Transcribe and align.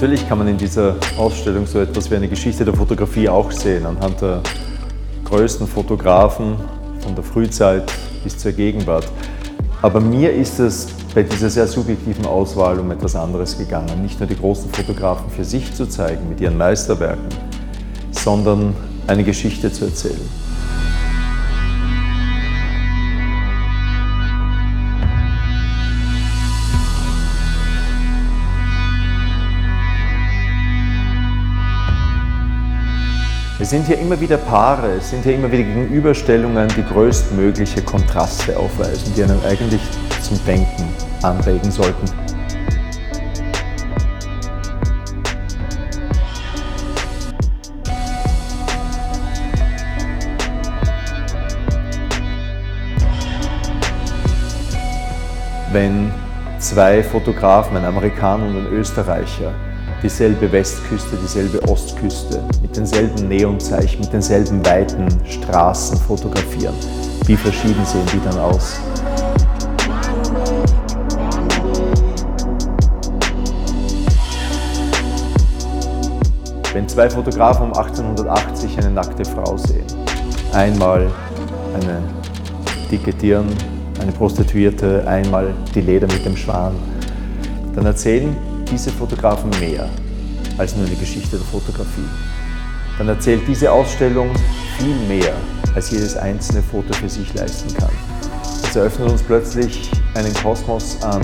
kann 0.00 0.38
man 0.38 0.48
in 0.48 0.56
dieser 0.56 0.96
Ausstellung 1.18 1.66
so 1.66 1.78
etwas 1.78 2.10
wie 2.10 2.14
eine 2.14 2.26
Geschichte 2.26 2.64
der 2.64 2.72
Fotografie 2.72 3.28
auch 3.28 3.52
sehen, 3.52 3.84
anhand 3.84 4.22
der 4.22 4.40
größten 5.26 5.66
Fotografen 5.66 6.56
von 7.00 7.14
der 7.14 7.22
Frühzeit 7.22 7.92
bis 8.24 8.38
zur 8.38 8.52
Gegenwart. 8.52 9.06
Aber 9.82 10.00
mir 10.00 10.32
ist 10.32 10.58
es 10.58 10.86
bei 11.14 11.22
dieser 11.22 11.50
sehr 11.50 11.66
subjektiven 11.66 12.24
Auswahl 12.24 12.80
um 12.80 12.90
etwas 12.90 13.14
anderes 13.14 13.58
gegangen. 13.58 14.00
Nicht 14.00 14.18
nur 14.18 14.26
die 14.26 14.36
großen 14.36 14.70
Fotografen 14.72 15.30
für 15.30 15.44
sich 15.44 15.74
zu 15.74 15.86
zeigen 15.86 16.30
mit 16.30 16.40
ihren 16.40 16.56
Meisterwerken, 16.56 17.28
sondern 18.10 18.74
eine 19.06 19.22
Geschichte 19.22 19.70
zu 19.70 19.84
erzählen. 19.84 20.49
Es 33.62 33.68
sind 33.68 33.86
hier 33.86 33.98
immer 33.98 34.18
wieder 34.18 34.38
Paare, 34.38 34.92
es 34.92 35.10
sind 35.10 35.22
hier 35.22 35.34
immer 35.34 35.52
wieder 35.52 35.64
Gegenüberstellungen, 35.64 36.66
die 36.78 36.82
größtmögliche 36.82 37.82
Kontraste 37.82 38.58
aufweisen, 38.58 39.12
die 39.14 39.22
einen 39.22 39.38
eigentlich 39.44 39.82
zum 40.22 40.42
Denken 40.46 40.88
anregen 41.22 41.70
sollten. 41.70 42.06
Wenn 55.70 56.10
zwei 56.58 57.02
Fotografen, 57.02 57.76
ein 57.76 57.84
Amerikaner 57.84 58.46
und 58.46 58.56
ein 58.56 58.72
Österreicher, 58.72 59.52
dieselbe 60.02 60.50
Westküste, 60.50 61.16
dieselbe 61.22 61.62
Ostküste, 61.68 62.42
mit 62.62 62.74
denselben 62.76 63.28
Neonzeichen, 63.28 64.00
mit 64.00 64.12
denselben 64.12 64.64
weiten 64.64 65.08
Straßen 65.26 65.98
fotografieren. 65.98 66.74
Wie 67.26 67.36
verschieden 67.36 67.84
sehen 67.84 68.06
die 68.12 68.20
dann 68.24 68.38
aus? 68.38 68.80
Wenn 76.72 76.88
zwei 76.88 77.10
Fotografen 77.10 77.66
um 77.66 77.74
1880 77.74 78.78
eine 78.78 78.90
nackte 78.90 79.24
Frau 79.24 79.56
sehen, 79.56 79.84
einmal 80.52 81.10
eine 81.74 82.02
dicke 82.90 83.12
Dirn, 83.12 83.48
eine 84.00 84.12
Prostituierte, 84.12 85.04
einmal 85.06 85.52
die 85.74 85.82
Leder 85.82 86.06
mit 86.06 86.24
dem 86.24 86.36
Schwan, 86.36 86.74
dann 87.74 87.86
erzählen 87.86 88.34
diese 88.70 88.90
Fotografen 88.90 89.50
mehr 89.60 89.88
als 90.58 90.76
nur 90.76 90.86
eine 90.86 90.96
Geschichte 90.96 91.36
der 91.36 91.46
Fotografie. 91.46 92.08
Dann 92.98 93.08
erzählt 93.08 93.42
diese 93.48 93.72
Ausstellung 93.72 94.30
viel 94.78 94.96
mehr, 95.08 95.32
als 95.74 95.90
jedes 95.90 96.16
einzelne 96.16 96.62
Foto 96.62 96.92
für 96.92 97.08
sich 97.08 97.32
leisten 97.34 97.74
kann. 97.74 97.90
Es 98.62 98.76
eröffnet 98.76 99.10
uns 99.10 99.22
plötzlich 99.22 99.90
einen 100.14 100.34
Kosmos 100.34 101.02
an 101.02 101.22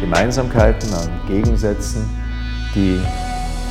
Gemeinsamkeiten, 0.00 0.92
an 0.94 1.08
Gegensätzen, 1.26 2.08
die 2.74 3.00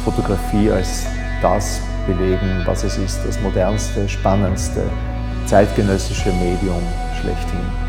Fotografie 0.03 0.72
als 0.72 1.06
das 1.41 1.79
belegen, 2.06 2.63
was 2.66 2.84
es 2.84 2.97
ist, 2.97 3.19
das 3.25 3.40
modernste, 3.41 4.09
spannendste, 4.09 4.81
zeitgenössische 5.46 6.31
Medium 6.34 6.81
schlechthin. 7.22 7.87